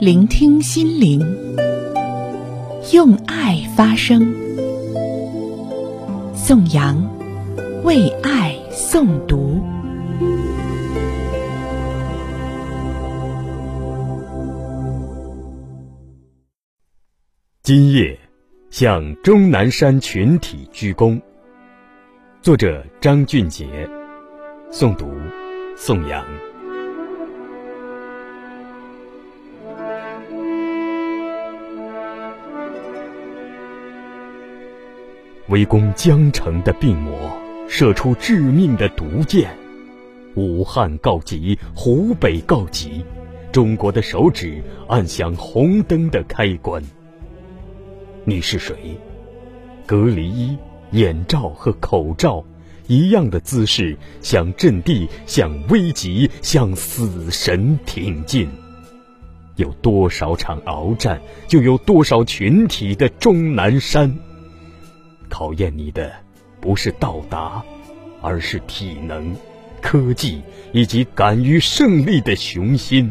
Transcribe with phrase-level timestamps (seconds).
[0.00, 1.20] 聆听心灵，
[2.94, 4.34] 用爱发声。
[6.34, 6.96] 颂扬，
[7.84, 9.60] 为爱诵读。
[17.62, 18.18] 今夜
[18.70, 21.20] 向终南山群体鞠躬。
[22.40, 23.66] 作者张俊杰，
[24.72, 25.06] 诵读
[25.76, 26.24] 宋阳。
[35.50, 37.12] 围攻江城的病魔
[37.68, 39.50] 射出致命的毒箭，
[40.36, 43.04] 武汉告急，湖北告急，
[43.50, 46.80] 中国的手指按响红灯的开关。
[48.24, 48.76] 你是谁？
[49.86, 50.56] 隔离衣、
[50.92, 52.44] 眼罩和口罩
[52.86, 58.48] 一样的姿势，向阵地、向危急、向死神挺进。
[59.56, 64.16] 有多少场鏖战，就有多少群体的终南山。
[65.30, 66.12] 考验你的
[66.60, 67.64] 不是到达，
[68.20, 69.34] 而是体能、
[69.80, 70.42] 科技
[70.72, 73.10] 以及敢于胜利的雄心。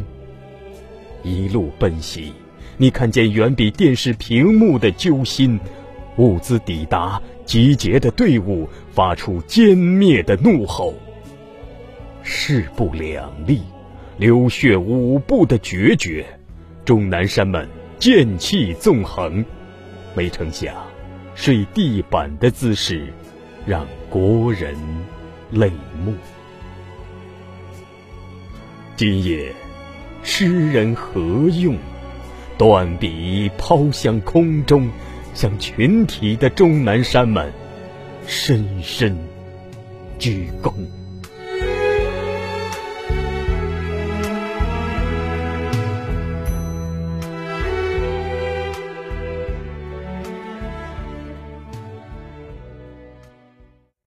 [1.24, 2.32] 一路奔袭，
[2.76, 5.58] 你看见远比电视屏幕的揪心；
[6.16, 10.94] 物资抵达，集结的队伍发出歼灭的怒吼。
[12.22, 13.62] 势不两立，
[14.16, 16.24] 流血五步的决绝，
[16.84, 17.66] 终南山们
[17.98, 19.44] 剑气纵横，
[20.14, 20.74] 没成想。
[21.34, 23.12] 睡地板的姿势，
[23.66, 24.76] 让国人
[25.50, 25.70] 泪
[26.04, 26.14] 目。
[28.96, 29.54] 今夜，
[30.22, 31.76] 诗人何用？
[32.58, 34.90] 断笔抛向空中，
[35.32, 37.50] 向群体的终南山们
[38.26, 39.16] 深深
[40.18, 40.99] 鞠躬。